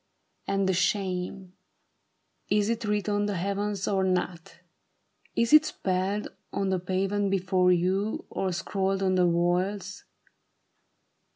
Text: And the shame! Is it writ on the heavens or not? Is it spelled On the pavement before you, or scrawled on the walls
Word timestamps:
And 0.47 0.67
the 0.67 0.73
shame! 0.73 1.53
Is 2.49 2.69
it 2.69 2.85
writ 2.85 3.07
on 3.07 3.27
the 3.27 3.35
heavens 3.37 3.87
or 3.87 4.03
not? 4.03 4.55
Is 5.35 5.53
it 5.53 5.65
spelled 5.65 6.29
On 6.51 6.69
the 6.69 6.79
pavement 6.79 7.29
before 7.29 7.71
you, 7.71 8.25
or 8.31 8.51
scrawled 8.51 9.03
on 9.03 9.13
the 9.13 9.27
walls 9.27 10.05